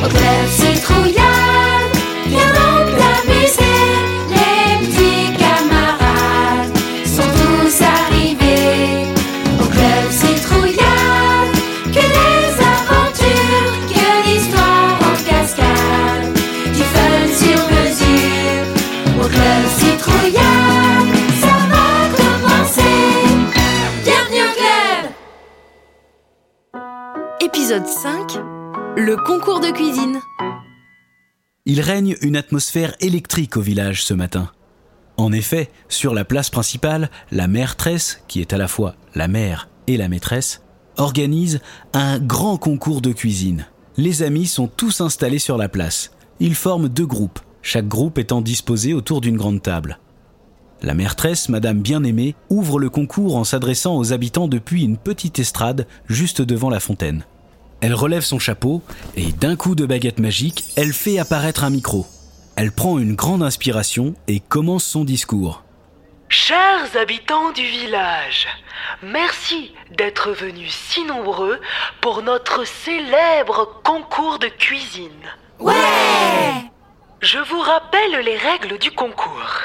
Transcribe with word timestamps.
Au 0.00 0.08
club 0.08 0.46
citrouillade, 0.48 1.96
viens 2.26 2.52
donc 2.60 2.86
t'amuser. 2.98 3.78
Les 4.30 4.86
petits 4.86 5.26
camarades 5.36 6.76
sont 7.04 7.30
tous 7.38 7.82
arrivés. 7.82 9.08
Au 9.60 9.66
club 9.66 10.04
citrouillade, 10.10 11.52
que 11.86 12.04
des 12.16 12.46
aventures, 12.62 13.74
que 13.88 14.08
l'histoire 14.24 14.94
en 15.02 15.16
cascade. 15.28 16.32
Du 16.72 16.84
fun 16.92 17.26
sur 17.42 17.60
mesure. 17.74 18.66
Au 19.20 19.26
club 19.26 19.62
citrouillade, 19.78 21.12
ça 21.42 21.54
va 21.72 21.88
commencer. 22.16 22.98
Bienvenue 24.04 24.44
au 24.44 24.52
club. 24.54 25.02
Épisode 27.40 27.86
5 27.86 28.57
Le 29.00 29.16
concours 29.16 29.60
de 29.60 29.70
cuisine. 29.70 30.18
Il 31.66 31.80
règne 31.80 32.16
une 32.20 32.34
atmosphère 32.34 32.96
électrique 32.98 33.56
au 33.56 33.60
village 33.60 34.02
ce 34.02 34.12
matin. 34.12 34.50
En 35.16 35.30
effet, 35.30 35.70
sur 35.88 36.14
la 36.14 36.24
place 36.24 36.50
principale, 36.50 37.08
la 37.30 37.46
maîtresse, 37.46 38.24
qui 38.26 38.40
est 38.40 38.52
à 38.52 38.58
la 38.58 38.66
fois 38.66 38.96
la 39.14 39.28
mère 39.28 39.68
et 39.86 39.96
la 39.98 40.08
maîtresse, 40.08 40.62
organise 40.96 41.60
un 41.92 42.18
grand 42.18 42.56
concours 42.56 43.00
de 43.00 43.12
cuisine. 43.12 43.66
Les 43.96 44.24
amis 44.24 44.48
sont 44.48 44.66
tous 44.66 45.00
installés 45.00 45.38
sur 45.38 45.58
la 45.58 45.68
place. 45.68 46.10
Ils 46.40 46.56
forment 46.56 46.88
deux 46.88 47.06
groupes, 47.06 47.38
chaque 47.62 47.86
groupe 47.86 48.18
étant 48.18 48.40
disposé 48.40 48.94
autour 48.94 49.20
d'une 49.20 49.36
grande 49.36 49.62
table. 49.62 50.00
La 50.82 50.94
maîtresse, 50.94 51.48
Madame 51.48 51.82
Bien-Aimée, 51.82 52.34
ouvre 52.50 52.80
le 52.80 52.90
concours 52.90 53.36
en 53.36 53.44
s'adressant 53.44 53.96
aux 53.96 54.12
habitants 54.12 54.48
depuis 54.48 54.82
une 54.82 54.96
petite 54.96 55.38
estrade 55.38 55.86
juste 56.08 56.42
devant 56.42 56.68
la 56.68 56.80
fontaine. 56.80 57.24
Elle 57.80 57.94
relève 57.94 58.24
son 58.24 58.40
chapeau 58.40 58.82
et 59.16 59.30
d'un 59.30 59.54
coup 59.54 59.76
de 59.76 59.86
baguette 59.86 60.18
magique, 60.18 60.64
elle 60.76 60.92
fait 60.92 61.18
apparaître 61.18 61.62
un 61.62 61.70
micro. 61.70 62.06
Elle 62.56 62.72
prend 62.72 62.98
une 62.98 63.14
grande 63.14 63.42
inspiration 63.42 64.14
et 64.26 64.40
commence 64.40 64.84
son 64.84 65.04
discours. 65.04 65.62
Chers 66.28 66.96
habitants 67.00 67.52
du 67.52 67.62
village, 67.62 68.48
merci 69.02 69.72
d'être 69.96 70.32
venus 70.32 70.74
si 70.74 71.04
nombreux 71.04 71.60
pour 72.00 72.22
notre 72.22 72.66
célèbre 72.66 73.80
concours 73.84 74.40
de 74.40 74.48
cuisine. 74.48 75.12
Ouais 75.60 75.72
Je 77.20 77.38
vous 77.38 77.60
rappelle 77.60 78.24
les 78.24 78.36
règles 78.36 78.78
du 78.78 78.90
concours. 78.90 79.60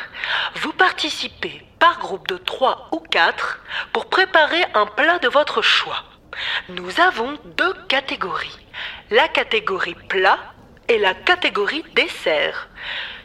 Vous 0.62 0.72
participez 0.72 1.66
par 1.80 2.00
groupe 2.00 2.28
de 2.28 2.38
3 2.38 2.90
ou 2.92 3.00
4 3.00 3.59
pour 3.92 4.06
préparer 4.06 4.64
un 4.76 4.86
plat 4.86 5.18
de 5.18 5.28
votre 5.28 5.64
choix. 5.64 6.04
Nous 6.70 7.00
avons 7.00 7.38
deux 7.58 7.73
catégories. 7.88 8.59
La 9.12 9.28
catégorie 9.28 9.95
plat 10.09 10.40
et 10.88 10.98
la 10.98 11.14
catégorie 11.14 11.84
dessert. 11.95 12.70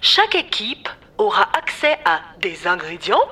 Chaque 0.00 0.34
équipe 0.34 0.88
aura 1.18 1.48
accès 1.56 1.98
à 2.04 2.20
des 2.38 2.66
ingrédients, 2.66 3.28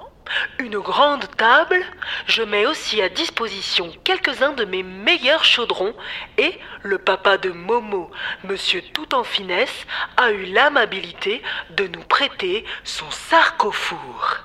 une 0.58 0.78
grande 0.78 1.26
table, 1.36 1.80
je 2.26 2.42
mets 2.42 2.66
aussi 2.66 3.00
à 3.00 3.08
disposition 3.08 3.92
quelques-uns 4.04 4.52
de 4.52 4.64
mes 4.64 4.82
meilleurs 4.82 5.44
chaudrons 5.44 5.94
et 6.38 6.58
le 6.82 6.98
papa 6.98 7.38
de 7.38 7.50
Momo, 7.50 8.10
monsieur 8.44 8.82
tout 8.92 9.14
en 9.14 9.22
finesse, 9.22 9.86
a 10.16 10.32
eu 10.32 10.46
l'amabilité 10.46 11.42
de 11.70 11.86
nous 11.86 12.02
prêter 12.02 12.64
son 12.84 13.10
sarcofour. 13.10 14.38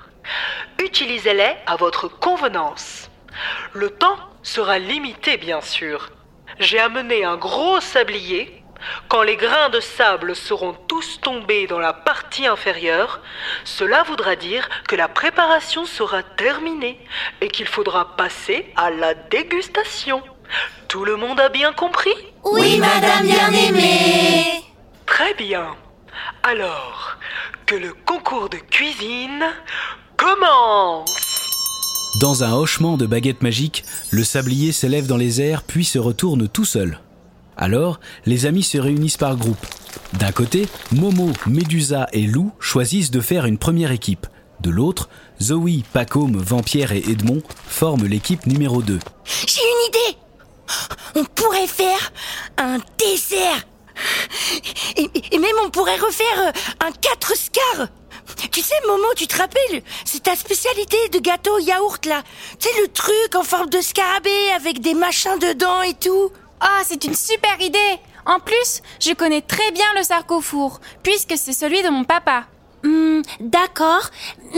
Utilisez-les 0.78 1.56
à 1.66 1.76
votre 1.76 2.08
convenance. 2.08 3.10
Le 3.72 3.90
temps 3.90 4.18
sera 4.42 4.78
limité, 4.78 5.36
bien 5.36 5.60
sûr. 5.60 6.10
J'ai 6.58 6.78
amené 6.78 7.24
un 7.24 7.36
gros 7.36 7.80
sablier. 7.80 8.62
Quand 9.08 9.22
les 9.22 9.36
grains 9.36 9.68
de 9.68 9.78
sable 9.78 10.34
seront 10.34 10.74
tous 10.88 11.20
tombés 11.20 11.68
dans 11.68 11.78
la 11.78 11.92
partie 11.92 12.46
inférieure, 12.46 13.20
cela 13.64 14.02
voudra 14.02 14.34
dire 14.34 14.68
que 14.88 14.96
la 14.96 15.08
préparation 15.08 15.86
sera 15.86 16.22
terminée 16.22 16.98
et 17.40 17.48
qu'il 17.48 17.68
faudra 17.68 18.16
passer 18.16 18.72
à 18.76 18.90
la 18.90 19.14
dégustation. 19.14 20.22
Tout 20.88 21.04
le 21.04 21.16
monde 21.16 21.40
a 21.40 21.48
bien 21.48 21.72
compris? 21.72 22.14
Oui, 22.44 22.78
madame 22.80 23.24
bien-aimée. 23.24 24.64
Très 25.06 25.34
bien. 25.34 25.76
Alors, 26.42 27.16
que 27.66 27.76
le 27.76 27.94
concours 27.94 28.48
de 28.48 28.58
cuisine 28.58 29.44
commence 30.16 31.21
Dans 32.20 32.44
un 32.44 32.52
hochement 32.52 32.96
de 32.96 33.06
baguette 33.06 33.42
magique, 33.42 33.84
le 34.10 34.22
sablier 34.22 34.72
s'élève 34.72 35.06
dans 35.06 35.16
les 35.16 35.40
airs 35.40 35.62
puis 35.62 35.84
se 35.84 35.98
retourne 35.98 36.46
tout 36.46 36.66
seul. 36.66 37.00
Alors, 37.56 38.00
les 38.26 38.44
amis 38.46 38.62
se 38.62 38.78
réunissent 38.78 39.16
par 39.16 39.36
groupe. 39.36 39.66
D'un 40.14 40.30
côté, 40.30 40.68
Momo, 40.92 41.32
Médusa 41.46 42.06
et 42.12 42.26
Lou 42.26 42.52
choisissent 42.60 43.10
de 43.10 43.20
faire 43.20 43.46
une 43.46 43.58
première 43.58 43.92
équipe. 43.92 44.26
De 44.60 44.70
l'autre, 44.70 45.08
Zoé, 45.40 45.82
Pacôme, 45.92 46.36
Vampierre 46.36 46.92
et 46.92 47.02
Edmond 47.08 47.42
forment 47.66 48.06
l'équipe 48.06 48.46
numéro 48.46 48.82
2. 48.82 48.98
J'ai 49.46 49.60
une 49.60 49.88
idée 49.88 50.18
On 51.16 51.24
pourrait 51.24 51.66
faire 51.66 52.12
un 52.58 52.78
dessert 52.98 53.66
et, 54.96 55.38
même 55.38 55.56
on 55.64 55.70
pourrait 55.70 55.98
refaire 55.98 56.38
euh, 56.38 56.86
un 56.86 56.92
4 56.92 57.36
scar 57.36 57.88
Tu 58.50 58.60
sais, 58.60 58.74
Momo, 58.86 59.06
tu 59.16 59.26
te 59.26 59.36
rappelles 59.36 59.82
C'est 60.04 60.22
ta 60.24 60.34
spécialité 60.36 60.96
de 61.12 61.18
gâteau 61.18 61.58
yaourt, 61.58 62.04
là 62.06 62.22
Tu 62.58 62.68
sais, 62.68 62.80
le 62.82 62.88
truc 62.88 63.34
en 63.34 63.42
forme 63.42 63.70
de 63.70 63.80
scarabée 63.80 64.50
avec 64.56 64.80
des 64.80 64.94
machins 64.94 65.38
dedans 65.38 65.82
et 65.82 65.94
tout 65.94 66.30
Ah, 66.60 66.80
c'est 66.86 67.04
une 67.04 67.14
super 67.14 67.60
idée 67.60 67.98
En 68.26 68.40
plus, 68.40 68.82
je 69.00 69.12
connais 69.12 69.42
très 69.42 69.70
bien 69.72 69.86
le 69.96 70.02
sarcofour, 70.02 70.80
puisque 71.02 71.34
c'est 71.36 71.52
celui 71.52 71.82
de 71.82 71.88
mon 71.88 72.04
papa. 72.04 72.44
Hmm, 72.84 73.22
D'accord, 73.40 74.10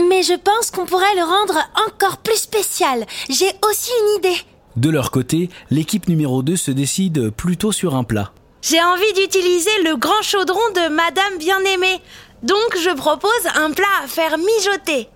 mais 0.09 0.23
je 0.23 0.33
pense 0.33 0.71
qu'on 0.71 0.85
pourrait 0.85 1.15
le 1.15 1.23
rendre 1.23 1.59
encore 1.87 2.17
plus 2.17 2.37
spécial. 2.37 3.05
J'ai 3.29 3.51
aussi 3.69 3.91
une 4.01 4.17
idée. 4.19 4.41
De 4.75 4.89
leur 4.89 5.11
côté, 5.11 5.49
l'équipe 5.69 6.07
numéro 6.09 6.41
2 6.41 6.55
se 6.57 6.71
décide 6.71 7.29
plutôt 7.29 7.71
sur 7.71 7.95
un 7.95 8.03
plat. 8.03 8.31
J'ai 8.61 8.81
envie 8.81 9.13
d'utiliser 9.13 9.83
le 9.83 9.95
grand 9.95 10.21
chaudron 10.23 10.59
de 10.73 10.89
Madame 10.89 11.37
Bien-Aimée. 11.37 12.01
Donc 12.45 12.77
je 12.79 12.93
propose 12.95 13.31
un 13.55 13.71
plat 13.71 14.03
à 14.03 14.07
faire 14.07 14.37
mijoter. 14.37 15.09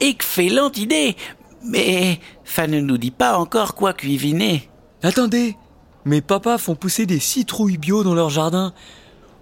Excellente 0.00 0.78
idée 0.78 1.14
Mais 1.62 2.20
ça 2.42 2.66
ne 2.66 2.80
nous 2.80 2.96
dit 2.96 3.10
pas 3.10 3.36
encore 3.36 3.74
quoi 3.74 3.92
cuisiner. 3.92 4.70
Attendez, 5.02 5.56
mes 6.06 6.22
papas 6.22 6.56
font 6.56 6.74
pousser 6.74 7.04
des 7.04 7.20
citrouilles 7.20 7.76
bio 7.76 8.02
dans 8.02 8.14
leur 8.14 8.30
jardin. 8.30 8.72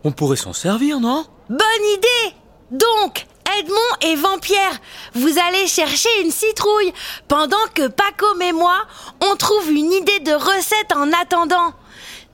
On 0.03 0.10
pourrait 0.10 0.37
s'en 0.37 0.53
servir, 0.53 0.99
non? 0.99 1.26
Bonne 1.49 1.59
idée 1.94 2.37
Donc, 2.72 3.25
Edmond 3.56 3.76
et 4.03 4.16
Vampierre, 4.16 4.81
vous 5.15 5.38
allez 5.38 5.69
chercher 5.69 6.09
une 6.25 6.32
citrouille, 6.32 6.93
pendant 7.28 7.56
que 7.72 7.87
Pacôme 7.87 8.43
et 8.43 8.53
moi, 8.53 8.78
on 9.22 9.37
trouve 9.37 9.70
une 9.70 9.93
idée 9.93 10.20
de 10.20 10.32
recette 10.32 10.93
en 10.97 11.12
attendant. 11.12 11.72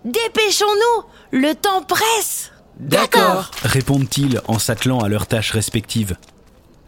Dépêchons-nous, 0.07 1.05
le 1.39 1.55
temps 1.55 1.83
presse 1.83 2.51
D'accord. 2.79 3.51
répondent-ils 3.63 4.41
en 4.49 4.59
s'attelant 4.59 5.01
à 5.01 5.09
leurs 5.09 5.27
tâches 5.27 5.53
respectives. 5.53 6.17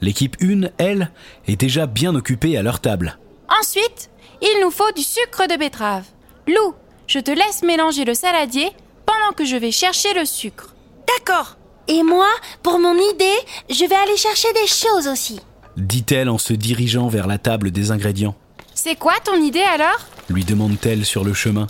L'équipe 0.00 0.36
1, 0.42 0.68
elle, 0.78 1.10
est 1.46 1.56
déjà 1.56 1.86
bien 1.86 2.14
occupée 2.14 2.56
à 2.56 2.62
leur 2.62 2.80
table. 2.80 3.18
Ensuite, 3.60 4.10
il 4.42 4.60
nous 4.62 4.70
faut 4.70 4.90
du 4.92 5.02
sucre 5.02 5.46
de 5.48 5.56
betterave. 5.56 6.04
Lou, 6.46 6.74
je 7.06 7.18
te 7.18 7.30
laisse 7.30 7.62
mélanger 7.62 8.04
le 8.04 8.14
saladier 8.14 8.70
pendant 9.06 9.32
que 9.34 9.44
je 9.44 9.56
vais 9.56 9.70
chercher 9.70 10.12
le 10.14 10.24
sucre. 10.24 10.74
D'accord 11.06 11.56
Et 11.88 12.02
moi, 12.02 12.28
pour 12.62 12.78
mon 12.78 12.94
idée, 12.94 13.38
je 13.70 13.84
vais 13.84 13.94
aller 13.94 14.16
chercher 14.16 14.52
des 14.52 14.66
choses 14.66 15.08
aussi. 15.08 15.40
Dit-elle 15.76 16.28
en 16.28 16.38
se 16.38 16.52
dirigeant 16.52 17.08
vers 17.08 17.26
la 17.26 17.38
table 17.38 17.70
des 17.70 17.90
ingrédients. 17.90 18.34
C'est 18.74 18.96
quoi 18.96 19.14
ton 19.24 19.40
idée 19.40 19.62
alors? 19.62 20.00
Lui 20.28 20.44
demande-t-elle 20.44 21.04
sur 21.04 21.24
le 21.24 21.32
chemin. 21.32 21.66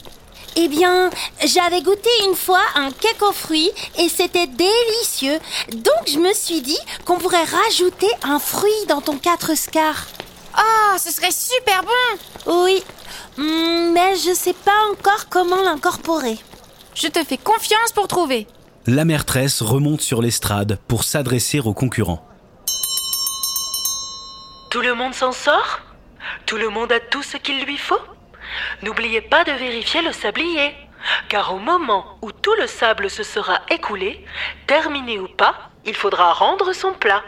Eh 0.56 0.69
bien, 0.69 1.11
j'avais 1.44 1.82
goûté 1.82 2.08
une 2.29 2.35
fois 2.35 2.62
un 2.75 2.91
cake 2.91 3.23
aux 3.23 3.32
fruits 3.32 3.70
et 3.99 4.08
c'était 4.08 4.47
délicieux. 4.47 5.38
Donc 5.73 6.08
je 6.08 6.19
me 6.19 6.32
suis 6.32 6.62
dit 6.62 6.79
qu'on 7.05 7.19
pourrait 7.19 7.44
rajouter 7.44 8.08
un 8.23 8.38
fruit 8.38 8.87
dans 8.88 9.00
ton 9.00 9.19
4 9.19 9.55
scar. 9.56 10.06
Oh, 10.58 10.97
ce 10.99 11.12
serait 11.12 11.32
super 11.32 11.82
bon 11.82 12.53
Oui, 12.64 12.82
Hmm, 13.37 13.93
mais 13.93 14.17
je 14.17 14.32
sais 14.35 14.55
pas 14.55 14.73
encore 14.91 15.29
comment 15.29 15.61
l'incorporer. 15.62 16.38
Je 16.94 17.08
te 17.08 17.23
fais 17.23 17.37
confiance 17.37 17.93
pour 17.94 18.08
trouver. 18.08 18.47
La 18.87 19.05
maîtresse 19.05 19.61
remonte 19.61 20.00
sur 20.00 20.23
l'estrade 20.23 20.79
pour 20.88 21.05
s'adresser 21.05 21.61
aux 21.61 21.75
concurrents. 21.75 22.26
Tout 24.70 24.81
le 24.81 24.94
monde 24.94 25.14
s'en 25.14 25.32
sort? 25.32 25.81
Tout 26.47 26.56
le 26.56 26.70
monde 26.70 26.93
a 26.93 27.00
tout 27.00 27.23
ce 27.23 27.37
qu'il 27.37 27.62
lui 27.64 27.76
faut? 27.76 28.00
N'oubliez 28.82 29.20
pas 29.20 29.44
de 29.44 29.52
vérifier 29.52 30.02
le 30.02 30.12
sablier, 30.12 30.72
car 31.28 31.54
au 31.54 31.58
moment 31.58 32.19
où 32.22 32.32
tout 32.32 32.54
le 32.60 32.66
sable 32.66 33.10
se 33.10 33.22
sera 33.22 33.60
écoulé, 33.70 34.25
terminé 34.66 35.19
ou 35.19 35.28
pas, 35.28 35.70
il 35.84 35.94
faudra 35.94 36.32
rendre 36.32 36.72
son 36.72 36.93
plat. 36.93 37.22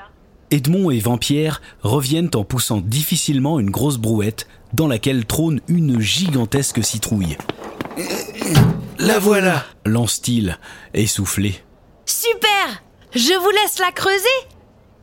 Edmond 0.51 0.91
et 0.91 0.99
Vampierre 0.99 1.61
reviennent 1.83 2.31
en 2.35 2.45
poussant 2.45 2.79
difficilement 2.79 3.61
une 3.61 3.71
grosse 3.71 3.99
brouette 3.99 4.49
dans 4.73 4.89
laquelle 4.89 5.27
trône 5.27 5.61
une 5.69 6.01
gigantesque 6.01 6.83
citrouille. 6.83 7.37
La 8.99 9.19
voilà 9.19 9.65
lance-t-il, 9.85 10.59
essoufflé. 10.95 11.63
Super 12.07 12.83
Je 13.15 13.39
vous 13.39 13.51
laisse 13.51 13.79
la 13.79 13.93
creuser 13.93 14.58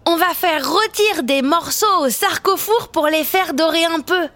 On 0.08 0.18
va 0.18 0.34
faire 0.36 0.70
rôtir 0.70 1.24
des 1.24 1.42
morceaux 1.42 2.02
au 2.02 2.10
sarcofour 2.10 2.90
pour 2.90 3.08
les 3.08 3.24
faire 3.24 3.56
dorer 3.56 3.86
un 3.86 4.02
peu. 4.02 4.28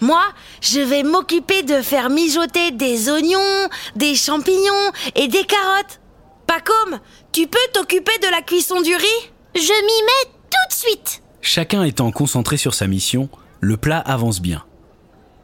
Moi, 0.00 0.22
je 0.60 0.80
vais 0.80 1.02
m'occuper 1.02 1.62
de 1.64 1.82
faire 1.82 2.10
mijoter 2.10 2.70
des 2.70 3.10
oignons, 3.10 3.68
des 3.96 4.14
champignons 4.14 4.92
et 5.16 5.26
des 5.26 5.44
carottes. 5.44 6.00
Pacôme, 6.46 7.00
tu 7.32 7.48
peux 7.48 7.58
t'occuper 7.72 8.16
de 8.18 8.28
la 8.28 8.40
cuisson 8.40 8.80
du 8.80 8.94
riz? 8.94 9.30
Je 9.56 9.60
m'y 9.60 10.02
mets 10.04 10.32
tout 10.48 10.68
de 10.70 10.74
suite. 10.74 11.22
Chacun 11.40 11.82
étant 11.82 12.12
concentré 12.12 12.56
sur 12.56 12.74
sa 12.74 12.86
mission, 12.86 13.28
le 13.60 13.76
plat 13.76 13.98
avance 13.98 14.40
bien. 14.40 14.64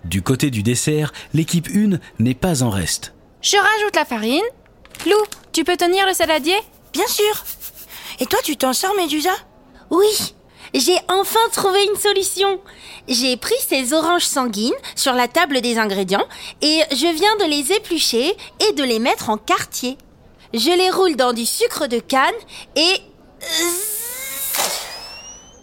Du 0.04 0.22
côté 0.22 0.50
du 0.50 0.62
dessert, 0.62 1.12
l'équipe 1.34 1.68
1 1.74 1.98
n'est 2.20 2.34
pas 2.34 2.62
en 2.62 2.70
reste. 2.70 3.14
Je 3.40 3.56
rajoute 3.56 3.96
la 3.96 4.04
farine. 4.04 4.44
Lou, 5.06 5.16
tu 5.52 5.64
peux 5.64 5.76
tenir 5.76 6.06
le 6.06 6.14
saladier? 6.14 6.56
Bien 6.92 7.06
sûr 7.08 7.44
Et 8.20 8.26
toi, 8.26 8.38
tu 8.44 8.56
t'en 8.56 8.72
sors, 8.72 8.94
Médusa? 8.94 9.32
Oui, 9.92 10.34
j'ai 10.72 10.96
enfin 11.08 11.38
trouvé 11.52 11.84
une 11.84 12.00
solution. 12.00 12.58
J'ai 13.08 13.36
pris 13.36 13.54
ces 13.68 13.92
oranges 13.92 14.24
sanguines 14.24 14.72
sur 14.96 15.12
la 15.12 15.28
table 15.28 15.60
des 15.60 15.76
ingrédients 15.76 16.26
et 16.62 16.80
je 16.90 17.14
viens 17.14 17.36
de 17.36 17.44
les 17.44 17.72
éplucher 17.72 18.34
et 18.66 18.72
de 18.72 18.82
les 18.82 18.98
mettre 18.98 19.28
en 19.28 19.36
quartier. 19.36 19.98
Je 20.54 20.70
les 20.70 20.88
roule 20.88 21.16
dans 21.16 21.34
du 21.34 21.44
sucre 21.44 21.88
de 21.88 21.98
canne 21.98 22.32
et... 22.74 23.02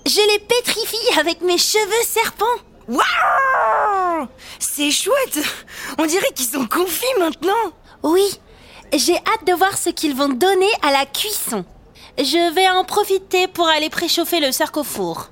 Je 0.05 0.31
les 0.31 0.39
pétrifie 0.39 1.19
avec 1.19 1.41
mes 1.41 1.57
cheveux 1.57 2.05
serpents. 2.05 2.45
Waouh 2.87 4.27
C'est 4.59 4.91
chouette 4.91 5.39
On 5.97 6.05
dirait 6.05 6.31
qu'ils 6.35 6.49
sont 6.49 6.67
confits 6.67 7.05
maintenant 7.17 7.73
Oui, 8.03 8.39
j'ai 8.93 9.17
hâte 9.17 9.47
de 9.47 9.53
voir 9.53 9.75
ce 9.75 9.89
qu'ils 9.89 10.15
vont 10.15 10.29
donner 10.29 10.69
à 10.83 10.91
la 10.91 11.07
cuisson. 11.07 11.65
Je 12.19 12.53
vais 12.53 12.69
en 12.69 12.83
profiter 12.83 13.47
pour 13.47 13.69
aller 13.69 13.89
préchauffer 13.89 14.41
le 14.41 14.51
sarcofour. 14.51 15.29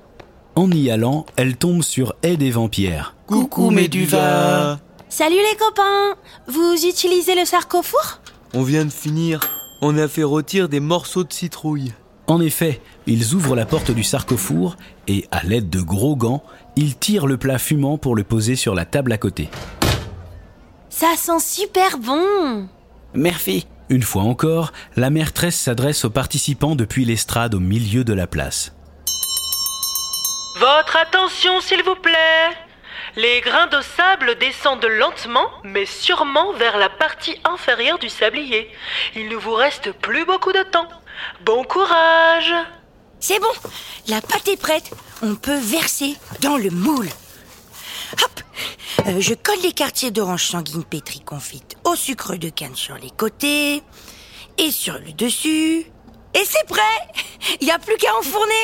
En 0.54 0.70
y 0.70 0.90
allant, 0.90 1.26
elle 1.36 1.58
tombe 1.58 1.82
sur 1.82 2.14
Ed 2.22 2.40
et 2.40 2.50
Vampire. 2.50 3.14
Coucou 3.26 3.68
Méduva 3.70 4.80
Salut 5.10 5.36
les 5.36 5.58
copains 5.58 6.16
Vous 6.46 6.86
utilisez 6.86 7.34
le 7.34 7.44
sarcofour 7.44 8.20
On 8.54 8.62
vient 8.62 8.86
de 8.86 8.90
finir. 8.90 9.40
On 9.82 9.98
a 9.98 10.08
fait 10.08 10.22
rôtir 10.22 10.70
des 10.70 10.80
morceaux 10.80 11.24
de 11.24 11.32
citrouille. 11.32 11.92
En 12.26 12.40
effet, 12.40 12.80
ils 13.06 13.34
ouvrent 13.34 13.54
la 13.54 13.66
porte 13.66 13.90
du 13.90 14.02
sarcofour 14.02 14.76
et, 15.08 15.26
à 15.30 15.44
l'aide 15.44 15.68
de 15.68 15.82
gros 15.82 16.16
gants, 16.16 16.42
ils 16.74 16.96
tirent 16.96 17.26
le 17.26 17.36
plat 17.36 17.58
fumant 17.58 17.98
pour 17.98 18.16
le 18.16 18.24
poser 18.24 18.56
sur 18.56 18.74
la 18.74 18.86
table 18.86 19.12
à 19.12 19.18
côté. 19.18 19.50
Ça 20.88 21.08
sent 21.16 21.40
super 21.40 21.98
bon 21.98 22.66
Merci. 23.12 23.66
Une 23.90 24.02
fois 24.02 24.22
encore, 24.22 24.72
la 24.96 25.08
maîtresse 25.08 25.58
s'adresse 25.58 26.04
aux 26.04 26.10
participants 26.10 26.76
depuis 26.76 27.06
l'estrade 27.06 27.54
au 27.54 27.60
milieu 27.60 28.04
de 28.04 28.12
la 28.12 28.26
place. 28.26 28.72
Votre 30.58 30.96
attention, 30.96 31.60
s'il 31.60 31.82
vous 31.82 31.94
plaît. 31.94 32.50
Les 33.16 33.40
grains 33.40 33.68
de 33.68 33.80
sable 33.96 34.36
descendent 34.38 34.84
lentement, 34.84 35.48
mais 35.64 35.86
sûrement 35.86 36.52
vers 36.52 36.76
la 36.76 36.90
partie 36.90 37.36
inférieure 37.44 37.98
du 37.98 38.10
sablier. 38.10 38.68
Il 39.16 39.28
ne 39.30 39.36
vous 39.36 39.54
reste 39.54 39.92
plus 39.92 40.26
beaucoup 40.26 40.52
de 40.52 40.62
temps. 40.64 40.88
Bon 41.44 41.64
courage 41.64 42.52
C'est 43.20 43.40
bon 43.40 43.70
La 44.06 44.20
pâte 44.20 44.48
est 44.48 44.60
prête. 44.60 44.90
On 45.22 45.34
peut 45.34 45.58
verser 45.58 46.16
dans 46.42 46.58
le 46.58 46.70
moule. 46.70 47.08
Hop 48.12 48.40
Euh, 49.06 49.20
Je 49.20 49.34
colle 49.34 49.60
les 49.62 49.72
quartiers 49.72 50.10
d'orange 50.10 50.46
sanguine 50.48 50.84
pétrie 50.84 51.20
confite 51.20 51.76
au 51.84 51.94
sucre 51.94 52.36
de 52.36 52.48
canne 52.48 52.74
sur 52.74 52.96
les 52.96 53.10
côtés 53.10 53.82
et 54.58 54.70
sur 54.70 54.94
le 54.98 55.12
dessus. 55.12 55.86
Et 56.34 56.44
c'est 56.44 56.66
prêt 56.68 56.80
Il 57.60 57.64
n'y 57.66 57.70
a 57.72 57.78
plus 57.78 57.96
qu'à 57.96 58.16
enfourner 58.18 58.54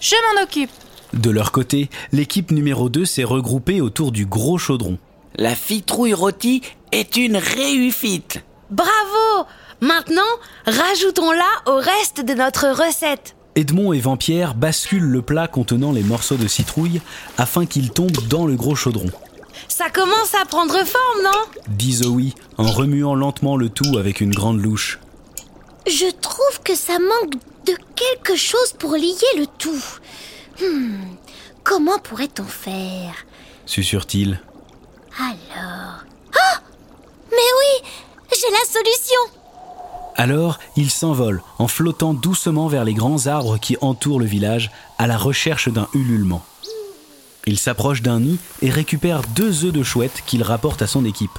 Je 0.00 0.14
m'en 0.34 0.42
occupe. 0.42 0.70
De 1.14 1.30
leur 1.30 1.52
côté, 1.52 1.88
l'équipe 2.12 2.50
numéro 2.50 2.88
2 2.90 3.04
s'est 3.06 3.24
regroupée 3.24 3.80
autour 3.80 4.12
du 4.12 4.26
gros 4.26 4.58
chaudron. 4.58 4.98
La 5.36 5.54
citrouille 5.54 6.14
rôtie 6.14 6.62
est 6.92 7.16
une 7.16 7.36
réussite. 7.36 8.40
Bravo 8.70 9.46
Maintenant, 9.80 10.22
rajoutons-la 10.66 11.48
au 11.66 11.76
reste 11.76 12.20
de 12.24 12.34
notre 12.34 12.68
recette. 12.68 13.36
Edmond 13.58 13.92
et 13.92 13.98
Vampierre 13.98 14.54
basculent 14.54 15.10
le 15.10 15.20
plat 15.20 15.48
contenant 15.48 15.90
les 15.90 16.04
morceaux 16.04 16.36
de 16.36 16.46
citrouille 16.46 17.00
afin 17.38 17.66
qu'ils 17.66 17.90
tombent 17.90 18.28
dans 18.28 18.46
le 18.46 18.54
gros 18.54 18.76
chaudron. 18.76 19.10
Ça 19.66 19.90
commence 19.90 20.32
à 20.40 20.44
prendre 20.44 20.78
forme, 20.86 21.24
non? 21.24 21.60
Dit 21.66 21.94
Zoé 21.94 22.34
en 22.56 22.70
remuant 22.70 23.16
lentement 23.16 23.56
le 23.56 23.68
tout 23.68 23.98
avec 23.98 24.20
une 24.20 24.32
grande 24.32 24.62
louche. 24.62 25.00
Je 25.88 26.08
trouve 26.20 26.60
que 26.62 26.76
ça 26.76 27.00
manque 27.00 27.34
de 27.66 27.74
quelque 27.96 28.36
chose 28.36 28.74
pour 28.78 28.92
lier 28.92 29.16
le 29.36 29.46
tout. 29.58 29.84
Hmm, 30.62 31.16
comment 31.64 31.98
pourrait-on 31.98 32.44
faire? 32.44 33.26
Susurre-t-il. 33.66 34.40
Alors... 35.18 36.04
Ah 36.32 36.60
Mais 37.32 37.36
oui 37.36 37.88
J'ai 38.30 38.52
la 38.52 38.64
solution 38.72 39.40
Alors, 40.18 40.58
ils 40.76 40.90
s'envolent 40.90 41.42
en 41.60 41.68
flottant 41.68 42.12
doucement 42.12 42.66
vers 42.66 42.84
les 42.84 42.92
grands 42.92 43.28
arbres 43.28 43.56
qui 43.56 43.76
entourent 43.80 44.18
le 44.18 44.26
village 44.26 44.72
à 44.98 45.06
la 45.06 45.16
recherche 45.16 45.68
d'un 45.68 45.88
ululement. 45.94 46.44
Il 47.46 47.56
s'approche 47.56 48.02
d'un 48.02 48.18
nid 48.18 48.38
et 48.60 48.68
récupère 48.68 49.22
deux 49.36 49.64
œufs 49.64 49.72
de 49.72 49.84
chouette 49.84 50.24
qu'il 50.26 50.42
rapporte 50.42 50.82
à 50.82 50.88
son 50.88 51.04
équipe. 51.04 51.38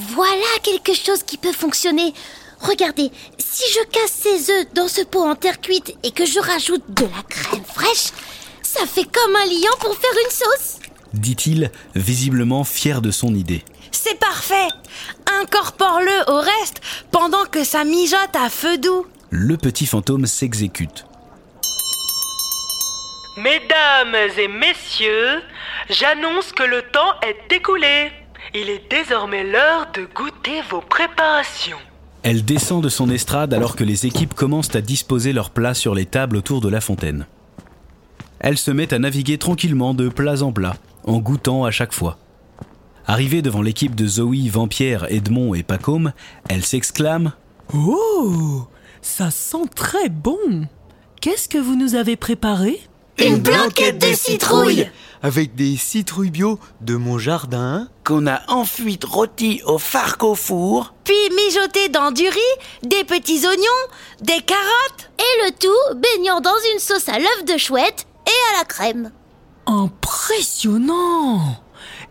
Voilà 0.00 0.58
quelque 0.64 0.92
chose 0.92 1.22
qui 1.22 1.38
peut 1.38 1.52
fonctionner. 1.52 2.12
Regardez, 2.60 3.12
si 3.38 3.62
je 3.72 3.86
casse 3.90 4.12
ces 4.12 4.50
œufs 4.50 4.66
dans 4.74 4.88
ce 4.88 5.02
pot 5.02 5.22
en 5.22 5.36
terre 5.36 5.60
cuite 5.60 5.96
et 6.02 6.10
que 6.10 6.26
je 6.26 6.40
rajoute 6.40 6.82
de 6.88 7.04
la 7.04 7.22
crème 7.28 7.64
fraîche, 7.64 8.12
ça 8.60 8.86
fait 8.86 9.04
comme 9.04 9.36
un 9.36 9.46
liant 9.46 9.76
pour 9.78 9.96
faire 9.96 10.10
une 10.24 10.30
sauce. 10.32 10.80
Dit-il, 11.14 11.70
visiblement 11.94 12.64
fier 12.64 13.00
de 13.00 13.12
son 13.12 13.36
idée. 13.36 13.64
C'est 14.08 14.18
parfait 14.18 14.68
Incorpore-le 15.42 16.32
au 16.32 16.36
reste 16.36 16.80
pendant 17.10 17.44
que 17.44 17.64
ça 17.64 17.84
mijote 17.84 18.34
à 18.34 18.48
feu 18.48 18.78
doux. 18.78 19.06
Le 19.30 19.56
petit 19.56 19.86
fantôme 19.86 20.26
s'exécute. 20.26 21.04
Mesdames 23.36 24.14
et 24.38 24.48
messieurs, 24.48 25.42
j'annonce 25.90 26.52
que 26.52 26.62
le 26.62 26.82
temps 26.90 27.12
est 27.22 27.54
écoulé. 27.54 28.10
Il 28.54 28.70
est 28.70 28.90
désormais 28.90 29.44
l'heure 29.44 29.88
de 29.92 30.06
goûter 30.14 30.62
vos 30.70 30.80
préparations. 30.80 31.78
Elle 32.22 32.44
descend 32.44 32.82
de 32.82 32.88
son 32.88 33.10
estrade 33.10 33.52
alors 33.52 33.76
que 33.76 33.84
les 33.84 34.06
équipes 34.06 34.34
commencent 34.34 34.74
à 34.74 34.80
disposer 34.80 35.32
leurs 35.32 35.50
plats 35.50 35.74
sur 35.74 35.94
les 35.94 36.06
tables 36.06 36.36
autour 36.36 36.60
de 36.60 36.68
la 36.68 36.80
fontaine. 36.80 37.26
Elle 38.40 38.58
se 38.58 38.70
met 38.70 38.94
à 38.94 38.98
naviguer 38.98 39.38
tranquillement 39.38 39.92
de 39.92 40.08
plat 40.08 40.42
en 40.42 40.52
plat, 40.52 40.76
en 41.04 41.18
goûtant 41.18 41.64
à 41.64 41.70
chaque 41.70 41.92
fois. 41.92 42.18
Arrivée 43.10 43.40
devant 43.40 43.62
l'équipe 43.62 43.94
de 43.94 44.06
Zoé, 44.06 44.50
Vampierre, 44.50 45.06
Edmond 45.08 45.54
et 45.54 45.62
Pacôme, 45.62 46.12
elle 46.50 46.62
s'exclame 46.62 47.32
Oh 47.74 48.66
Ça 49.00 49.30
sent 49.30 49.64
très 49.74 50.10
bon 50.10 50.68
Qu'est-ce 51.22 51.48
que 51.48 51.56
vous 51.56 51.74
nous 51.74 51.94
avez 51.94 52.16
préparé? 52.16 52.78
Une 53.18 53.38
blanquette 53.38 53.98
de 53.98 54.12
citrouille 54.12 54.90
Avec 55.22 55.54
des 55.54 55.78
citrouilles 55.78 56.30
bio 56.30 56.60
de 56.82 56.96
mon 56.96 57.16
jardin. 57.16 57.88
Qu'on 58.04 58.26
a 58.26 58.42
ensuite 58.48 59.06
rôti 59.06 59.62
au 59.64 59.78
farc 59.78 60.22
au 60.22 60.34
four. 60.34 60.92
Puis 61.04 61.14
mijoter 61.34 61.88
dans 61.88 62.10
du 62.10 62.28
riz, 62.28 62.38
des 62.82 63.04
petits 63.04 63.46
oignons, 63.46 63.88
des 64.20 64.42
carottes. 64.42 65.10
Et 65.18 65.46
le 65.46 65.52
tout 65.58 65.98
baignant 65.98 66.42
dans 66.42 66.50
une 66.74 66.78
sauce 66.78 67.08
à 67.08 67.18
l'œuf 67.18 67.44
de 67.46 67.56
chouette 67.56 68.06
et 68.26 68.54
à 68.54 68.58
la 68.58 68.66
crème. 68.66 69.12
Impressionnant 69.66 71.56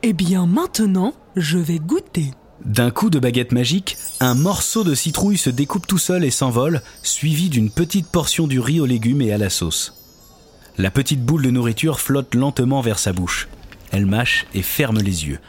Eh 0.04 0.13
bien 0.13 0.46
maintenant, 0.46 1.13
je 1.36 1.58
vais 1.58 1.80
goûter. 1.80 2.32
D'un 2.66 2.92
coup 2.92 3.10
de 3.10 3.20
baguette 3.20 3.51
magique, 3.51 3.98
un 4.20 4.34
morceau 4.34 4.84
de 4.84 4.96
citrouille 4.96 5.38
se 5.38 5.50
découpe 5.50 5.88
tout 5.88 5.98
seul 5.98 6.24
et 6.24 6.32
s'envole, 6.32 6.82
suivi 7.04 7.50
d'une 7.50 7.70
petite 7.70 8.08
portion 8.08 8.48
du 8.48 8.60
riz 8.60 8.80
aux 8.80 8.86
légumes 8.86 9.22
et 9.22 9.32
à 9.32 9.38
la 9.38 9.50
sauce. 9.50 9.94
La 10.77 10.92
petite 10.92 11.24
boule 11.24 11.44
de 11.44 11.51
nourriture 11.51 12.00
flotte 12.00 12.36
lentement 12.36 12.82
vers 12.82 13.00
sa 13.00 13.13
bouche. 13.13 13.48
Elle 13.92 14.06
mâche 14.06 14.46
et 14.54 14.62
ferme 14.62 14.98
les 15.00 15.27
yeux, 15.27 15.39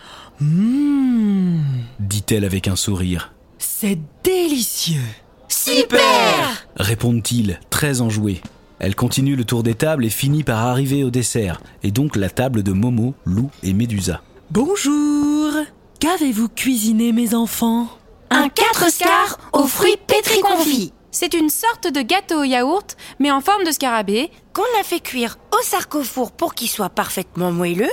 Mmm, 0.40 1.61
dit-elle 1.99 2.45
avec 2.45 2.69
un 2.69 2.76
sourire. 2.76 3.33
c'est 3.59 3.99
délicieux 4.23 5.00
Super 5.49 6.67
Répondent-ils, 6.76 7.59
très 7.71 8.00
enjoués. 8.00 8.40
Elle 8.78 8.95
continue 8.95 9.35
le 9.35 9.45
tour 9.45 9.64
des 9.64 9.75
tables 9.75 10.05
et 10.05 10.11
finit 10.11 10.45
par 10.45 10.59
arriver 10.67 11.02
au 11.02 11.11
dessert, 11.11 11.61
et 11.83 11.90
donc 11.90 12.14
la 12.14 12.31
table 12.31 12.62
de 12.62 12.71
Momo, 12.73 13.14
Lou 13.25 13.50
et 13.64 13.73
Médusa. 13.73 14.23
Bonjour 14.50 15.52
Qu'avez-vous 16.00 16.49
cuisiné 16.49 17.12
mes 17.12 17.35
enfants? 17.35 17.87
Un 18.31 18.49
4 18.49 18.90
scar 18.90 19.38
aux 19.52 19.67
fruits 19.67 19.99
pétris 20.07 20.40
confits 20.40 20.95
C'est 21.11 21.35
une 21.35 21.50
sorte 21.50 21.93
de 21.93 22.00
gâteau 22.00 22.40
au 22.40 22.45
yaourt, 22.45 22.97
mais 23.19 23.31
en 23.31 23.43
forme 23.43 23.64
de 23.64 23.71
scarabée. 23.71 24.31
qu'on 24.55 24.81
a 24.81 24.85
fait 24.85 25.00
cuire 25.00 25.37
au 25.52 25.62
sarcofour 25.62 26.33
pour 26.33 26.55
qu'il 26.55 26.71
soit 26.71 26.88
parfaitement 26.88 27.52
moelleux, 27.52 27.90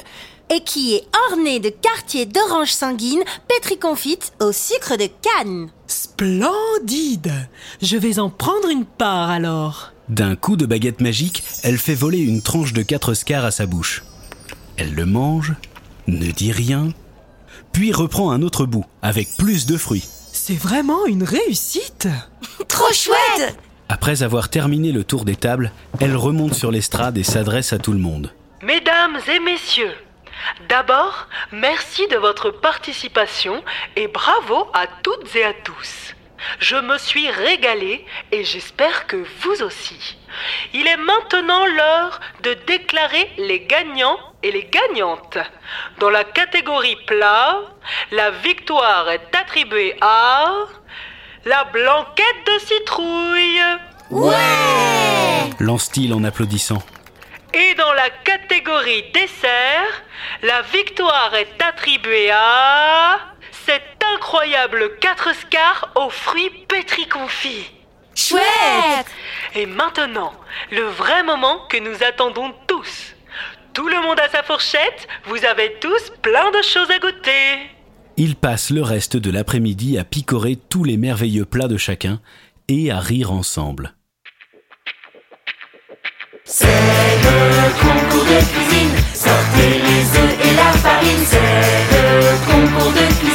et 0.49 0.61
qui 0.61 0.95
est 0.95 1.03
orné 1.29 1.59
de 1.59 1.67
quartiers 1.67 2.25
d'oranges 2.25 2.71
sanguines 2.71 3.23
pétri 3.49 3.77
confites 3.77 4.31
au 4.39 4.53
sucre 4.53 4.95
de 4.95 5.09
canne. 5.21 5.69
Splendide 5.87 7.33
Je 7.81 7.97
vais 7.97 8.17
en 8.17 8.29
prendre 8.29 8.69
une 8.69 8.85
part 8.85 9.29
alors. 9.29 9.91
D'un 10.07 10.37
coup 10.37 10.55
de 10.55 10.65
baguette 10.65 11.01
magique, 11.01 11.43
elle 11.63 11.79
fait 11.79 11.95
voler 11.95 12.19
une 12.19 12.41
tranche 12.41 12.71
de 12.71 12.81
quatre 12.81 13.13
scars 13.13 13.43
à 13.43 13.51
sa 13.51 13.65
bouche. 13.65 14.05
Elle 14.77 14.93
le 14.93 15.05
mange, 15.05 15.53
ne 16.07 16.31
dit 16.31 16.51
rien, 16.51 16.89
puis 17.71 17.91
reprend 17.91 18.31
un 18.31 18.41
autre 18.41 18.65
bout, 18.65 18.85
avec 19.01 19.27
plus 19.37 19.65
de 19.65 19.77
fruits. 19.77 20.07
C'est 20.31 20.57
vraiment 20.57 21.05
une 21.05 21.23
réussite 21.23 22.07
Trop 22.67 22.93
chouette 22.93 23.57
Après 23.89 24.23
avoir 24.23 24.49
terminé 24.49 24.91
le 24.91 25.03
tour 25.03 25.25
des 25.25 25.35
tables, 25.35 25.71
elle 25.99 26.15
remonte 26.15 26.53
sur 26.53 26.71
l'estrade 26.71 27.17
et 27.17 27.23
s'adresse 27.23 27.73
à 27.73 27.79
tout 27.79 27.93
le 27.93 27.99
monde. 27.99 28.31
Mesdames 28.61 29.17
et 29.33 29.39
messieurs, 29.39 29.93
d'abord, 30.69 31.27
merci 31.51 32.07
de 32.07 32.17
votre 32.17 32.51
participation 32.51 33.63
et 33.95 34.07
bravo 34.07 34.67
à 34.73 34.87
toutes 35.03 35.35
et 35.35 35.43
à 35.43 35.53
tous. 35.53 36.15
Je 36.59 36.75
me 36.75 36.97
suis 36.97 37.29
régalé 37.29 38.05
et 38.31 38.43
j'espère 38.43 39.07
que 39.07 39.17
vous 39.41 39.63
aussi. 39.63 40.17
Il 40.73 40.85
est 40.87 40.97
maintenant 40.97 41.65
l'heure 41.65 42.19
de 42.43 42.55
déclarer 42.67 43.29
les 43.37 43.61
gagnants 43.61 44.19
et 44.45 44.51
les 44.51 44.65
gagnantes. 44.65 45.39
Dans 45.97 46.11
la 46.11 46.23
catégorie 46.23 46.97
plat, 47.07 47.61
la 48.11 48.29
victoire 48.29 49.09
est 49.09 49.35
attribuée 49.35 49.95
à 50.01 50.53
la 51.45 51.63
blanquette 51.65 52.45
de 52.45 52.59
citrouille. 52.59 53.61
Lance-t-il 55.59 56.13
en 56.13 56.23
applaudissant. 56.23 56.83
Et 57.55 57.73
dans 57.73 57.93
la 57.93 58.09
catégorie 58.23 59.05
dessert, 59.13 60.03
la 60.43 60.61
victoire 60.61 61.33
est 61.33 61.59
attribuée 61.63 62.29
à 62.29 63.19
cet 63.65 64.03
incroyable 64.13 64.97
4 64.99 65.33
scars 65.33 65.91
aux 65.95 66.11
fruits 66.11 66.51
pétris 66.67 67.07
confits. 67.07 67.71
Chouette 68.13 69.07
Et 69.55 69.65
maintenant, 69.65 70.33
le 70.69 70.83
vrai 70.83 71.23
moment 71.23 71.65
que 71.67 71.77
nous 71.77 72.03
attendons 72.03 72.53
tous. 72.67 73.14
Tout 73.75 73.89
le 73.89 74.01
monde 74.01 74.17
a 74.21 74.29
sa 74.29 74.41
fourchette, 74.41 75.05
vous 75.25 75.43
avez 75.43 75.75
tous 75.81 76.09
plein 76.21 76.49
de 76.51 76.61
choses 76.63 76.89
à 76.89 76.97
goûter. 76.97 77.69
Ils 78.15 78.37
passent 78.37 78.69
le 78.69 78.81
reste 78.81 79.17
de 79.17 79.29
l'après-midi 79.29 79.97
à 79.97 80.05
picorer 80.05 80.55
tous 80.55 80.85
les 80.85 80.95
merveilleux 80.95 81.43
plats 81.43 81.67
de 81.67 81.75
chacun 81.75 82.21
et 82.69 82.89
à 82.89 83.01
rire 83.01 83.33
ensemble. 83.33 83.93
concours 87.81 88.23
de 88.23 88.39
cuisine, 88.47 88.95
sortez 89.13 89.81
les 89.83 90.19
œufs 90.19 90.39
et 90.41 90.55
la 90.55 90.71
farine, 90.79 91.25
c'est 91.25 91.41
le 91.91 92.31
concours 92.45 92.93
de 92.93 93.05
cuisine, 93.19 93.34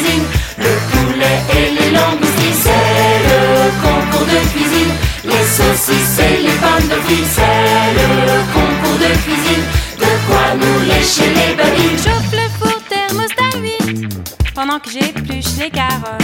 j'épluche 14.93 15.57
les 15.59 15.71
carottes. 15.71 16.23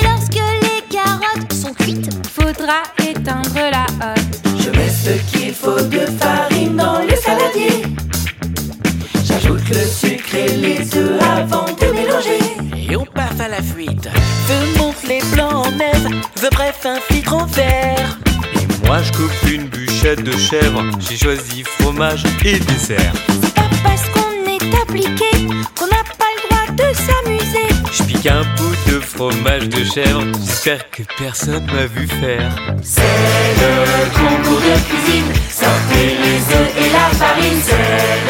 Et 0.00 0.04
lorsque 0.04 0.34
les 0.34 0.82
carottes 0.88 1.52
sont 1.52 1.74
cuites, 1.74 2.10
Faudra 2.32 2.82
éteindre 2.98 3.54
la 3.54 3.86
hotte. 4.00 4.42
Je 4.58 4.70
mets 4.70 4.88
ce 4.88 5.10
qu'il 5.30 5.52
faut 5.52 5.80
de 5.80 6.06
farine 6.18 6.76
dans 6.76 7.00
le 7.00 7.16
saladier. 7.16 7.82
J'ajoute 9.24 9.68
le 9.68 9.84
sucre 9.84 10.34
et 10.34 10.48
les 10.56 10.96
œufs 10.96 11.22
avant 11.22 11.64
de 11.64 11.92
mélanger. 11.92 12.38
Et 12.88 12.96
on 12.96 13.04
part 13.04 13.40
à 13.40 13.48
la 13.48 13.62
fuite. 13.62 14.08
Feu 14.46 14.78
monte 14.78 15.02
les 15.08 15.20
blancs 15.32 15.66
en 15.66 15.70
neige. 15.72 16.22
Veux 16.36 16.50
bref 16.50 16.84
un 16.84 17.00
filtre 17.12 17.46
vert. 17.48 18.18
Et 18.54 18.86
moi 18.86 19.02
je 19.02 19.12
coupe 19.12 19.50
une 19.52 19.64
bûchette 19.64 20.22
de 20.22 20.36
chèvre, 20.36 20.82
j'ai 21.00 21.16
choisi 21.16 21.64
fromage 21.64 22.24
et 22.44 22.58
dessert. 22.58 23.12
c'est 23.42 23.54
pas 23.54 23.62
parce 23.82 24.02
qu'on 24.10 24.50
est 24.50 24.82
appliqué 24.82 25.33
Je 28.24 28.30
pique 28.30 28.36
un 28.36 28.42
bout 28.56 28.76
de 28.90 29.00
fromage 29.00 29.68
de 29.68 29.84
chèvre, 29.84 30.22
j'espère 30.40 30.90
que 30.90 31.02
personne 31.18 31.66
m'a 31.66 31.84
vu 31.86 32.06
faire. 32.06 32.56
C'est 32.82 33.02
le 33.60 34.10
concours 34.14 34.60
de 34.60 34.74
cuisine. 34.88 35.30
Sortez 35.50 36.16
les 36.22 36.40
œufs 36.56 36.72
et 36.78 36.90
la 36.90 37.16
farine. 37.18 37.60
C'est 37.62 37.74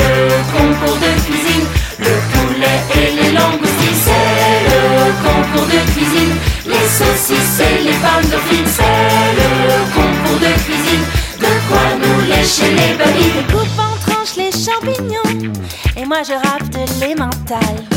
le 0.00 0.30
concours 0.50 0.96
de 0.96 1.12
cuisine. 1.24 1.66
Le 1.98 2.14
poulet 2.32 2.80
et 2.96 3.22
les 3.22 3.32
langoustines. 3.32 4.00
C'est 4.04 4.58
le 4.70 5.12
concours 5.22 5.66
de 5.66 5.80
cuisine. 5.92 6.34
Les 6.66 6.88
saucisses 6.88 7.60
et 7.60 7.84
les 7.84 7.98
pommes 8.02 8.30
de 8.30 8.38
frites. 8.46 8.66
C'est 8.66 9.30
le 9.38 9.94
concours 9.94 10.40
de 10.40 10.52
cuisine. 10.64 11.04
De 11.38 11.52
quoi 11.68 11.86
nous 12.00 12.20
lécher 12.26 12.70
les 12.70 12.94
babines. 12.96 13.46
Coupe 13.48 13.78
en 13.78 14.10
tranches 14.10 14.36
les 14.36 14.50
champignons 14.50 15.52
et 15.96 16.04
moi 16.04 16.22
je 16.26 16.32
râpe 16.32 16.68
de 16.70 17.00
l'emmental. 17.00 17.93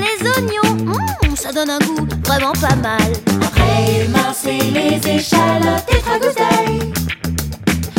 Les 0.00 0.28
oignons, 0.28 0.76
Mmh, 1.22 1.36
ça 1.36 1.52
donne 1.52 1.70
un 1.70 1.78
goût 1.78 2.06
vraiment 2.24 2.52
pas 2.52 2.74
mal. 2.76 3.12
Après 3.42 4.04
émincer 4.04 4.58
les 4.72 4.96
échalotes 5.16 5.84
et 5.92 6.00
tragos 6.00 6.34
d'ail. 6.36 6.92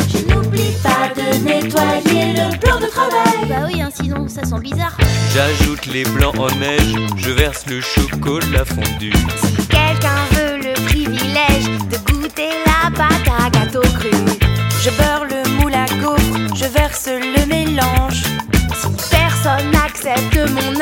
Je 0.08 0.34
n'oublie 0.34 0.72
pas 0.82 1.08
de 1.16 1.44
nettoyer 1.44 2.32
le 2.34 2.58
plan 2.58 2.78
de 2.80 2.86
travail. 2.86 3.48
Bah 3.48 3.66
oui, 3.66 3.80
hein, 3.80 3.90
sinon 3.94 4.28
ça 4.28 4.44
sent 4.44 4.60
bizarre. 4.60 4.96
J'ajoute 5.34 5.86
les 5.86 6.04
blancs 6.04 6.38
en 6.38 6.50
neige, 6.58 6.94
je 7.16 7.30
verse 7.30 7.64
le 7.66 7.80
chocolat 7.80 8.64
fondu. 8.64 9.12
Si 9.36 9.66
quelqu'un 9.68 10.20
veut 10.32 10.58
le 10.58 10.74
privilège 10.84 11.68
de 11.90 12.12
goûter 12.12 12.50
la 12.66 12.90
pâte 12.90 13.28
à 13.40 13.50
gâteau 13.50 13.80
cru, 13.98 14.10
Je 14.82 14.90
beurre 14.90 15.21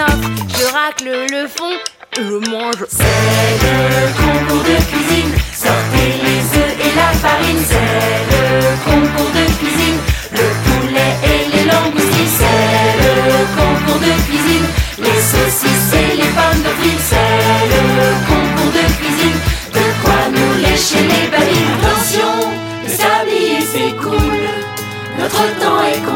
je 0.06 0.64
racle 0.72 1.10
le 1.30 1.46
fond, 1.46 1.74
je 2.16 2.50
mange. 2.50 2.86
C'est 2.88 3.52
le 3.64 4.06
concours 4.16 4.64
de 4.64 4.76
cuisine. 4.90 5.32
Sortez 5.52 6.10
les 6.24 6.42
œufs 6.58 6.74
et 6.86 6.92
la 6.96 7.12
farine. 7.22 7.62
C'est 7.68 8.20
le 8.32 8.42
concours 8.84 9.32
de 9.34 9.44
cuisine. 9.58 9.98
Le 10.32 10.46
poulet 10.64 11.12
et 11.30 11.42
les 11.54 11.64
langoustines. 11.70 12.34
C'est 12.38 12.92
le 13.04 13.44
concours 13.58 14.00
de 14.00 14.14
cuisine. 14.24 14.66
Les 14.98 15.20
saucisses 15.20 15.92
et 15.92 16.16
les 16.16 16.30
pommes 16.36 16.62
de 16.62 16.72
frites. 16.80 17.06
C'est 17.10 17.62
le 17.74 18.08
concours 18.28 18.72
de 18.72 18.84
cuisine. 18.98 19.38
De 19.74 19.84
quoi 20.02 20.20
nous 20.32 20.62
lécher 20.62 21.02
les 21.12 21.28
babines. 21.28 21.76
Attention, 21.82 22.50
le 22.84 22.88
sablier 22.88 23.60
s'écoule. 23.60 24.48
Notre 25.18 25.44
temps 25.58 25.82
est 25.82 26.00
compté. 26.00 26.09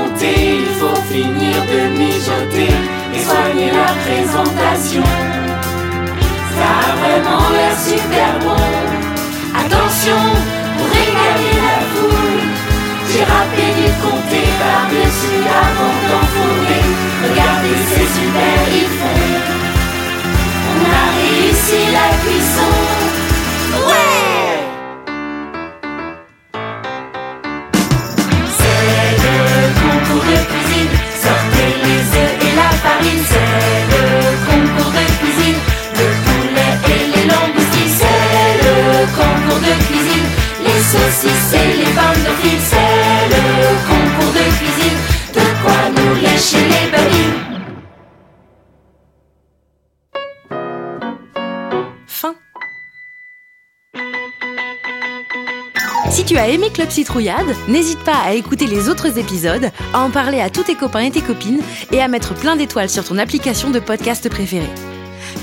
Vraiment 7.76 8.54
l'air 8.54 8.74
Si 56.25 56.33
tu 56.33 56.38
as 56.38 56.49
aimé 56.49 56.71
Club 56.73 56.88
Citrouillade, 56.88 57.54
n'hésite 57.69 57.99
pas 57.99 58.16
à 58.25 58.33
écouter 58.33 58.66
les 58.66 58.88
autres 58.88 59.19
épisodes, 59.19 59.71
à 59.93 60.00
en 60.00 60.09
parler 60.09 60.40
à 60.40 60.49
tous 60.49 60.62
tes 60.62 60.75
copains 60.75 61.00
et 61.00 61.11
tes 61.11 61.21
copines 61.21 61.61
et 61.93 62.00
à 62.00 62.09
mettre 62.09 62.33
plein 62.33 62.57
d'étoiles 62.57 62.88
sur 62.88 63.04
ton 63.04 63.19
application 63.19 63.69
de 63.69 63.78
podcast 63.78 64.26
préférée. 64.31 64.71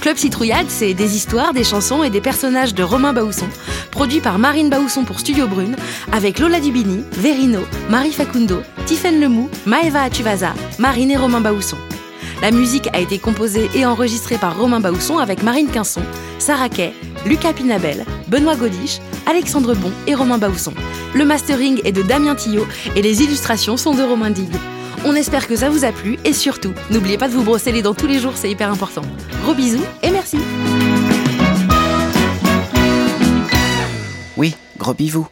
Club 0.01 0.17
Citrouillade, 0.17 0.65
c'est 0.69 0.95
des 0.95 1.15
histoires, 1.15 1.53
des 1.53 1.63
chansons 1.63 2.01
et 2.01 2.09
des 2.09 2.19
personnages 2.19 2.73
de 2.73 2.81
Romain 2.81 3.13
Baousson, 3.13 3.45
produit 3.91 4.21
par 4.21 4.39
Marine 4.39 4.71
Baousson 4.71 5.03
pour 5.03 5.19
Studio 5.19 5.47
Brune, 5.47 5.75
avec 6.11 6.39
Lola 6.39 6.59
Dubini, 6.59 7.03
Verino, 7.11 7.59
Marie 7.91 8.11
Facundo, 8.11 8.63
Tiffaine 8.87 9.21
Lemou, 9.21 9.51
Maeva 9.67 10.01
Atuvasa, 10.01 10.55
Marine 10.79 11.11
et 11.11 11.17
Romain 11.17 11.41
Baousson. 11.41 11.77
La 12.41 12.49
musique 12.49 12.89
a 12.91 12.99
été 12.99 13.19
composée 13.19 13.69
et 13.75 13.85
enregistrée 13.85 14.39
par 14.39 14.57
Romain 14.57 14.79
Bausson 14.79 15.19
avec 15.19 15.43
Marine 15.43 15.69
Quinson, 15.69 16.01
Sarah 16.39 16.69
Kay, 16.69 16.91
Lucas 17.27 17.53
Pinabel, 17.53 18.03
Benoît 18.27 18.55
Godiche, 18.55 18.99
Alexandre 19.25 19.75
Bon 19.75 19.91
et 20.07 20.15
Romain 20.15 20.37
Bausson. 20.37 20.73
Le 21.13 21.25
mastering 21.25 21.81
est 21.83 21.91
de 21.91 22.01
Damien 22.01 22.35
Tillot 22.35 22.67
et 22.95 23.01
les 23.01 23.21
illustrations 23.23 23.77
sont 23.77 23.93
de 23.93 24.01
Romain 24.03 24.29
Digue. 24.31 24.55
On 25.05 25.15
espère 25.15 25.47
que 25.47 25.55
ça 25.55 25.69
vous 25.69 25.83
a 25.83 25.91
plu 25.91 26.17
et 26.25 26.33
surtout, 26.33 26.73
n'oubliez 26.91 27.17
pas 27.17 27.27
de 27.27 27.33
vous 27.33 27.43
brosser 27.43 27.71
les 27.71 27.81
dents 27.81 27.93
tous 27.93 28.07
les 28.07 28.19
jours, 28.19 28.33
c'est 28.35 28.51
hyper 28.51 28.71
important. 28.71 29.01
Gros 29.43 29.53
bisous 29.53 29.83
et 30.03 30.11
merci 30.11 30.37
Oui, 34.37 34.55
gros 34.77 34.93
bivou. 34.93 35.27